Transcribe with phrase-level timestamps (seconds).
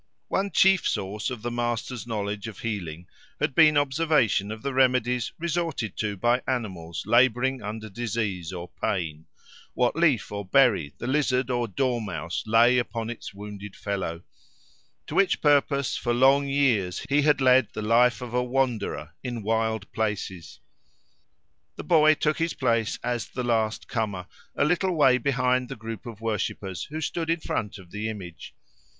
[0.29, 3.05] —One chief source of the master's knowledge of healing
[3.39, 9.95] had been observation of the remedies resorted to by animals labouring under disease or pain—what
[9.95, 14.23] leaf or berry the lizard or dormouse lay upon its wounded fellow;
[15.05, 19.43] to which purpose for long years he had led the life of a wanderer, in
[19.43, 20.61] wild places.
[21.75, 24.25] The boy took his place as the last comer,
[24.55, 28.55] a little way behind the group of worshippers who stood in front of the image.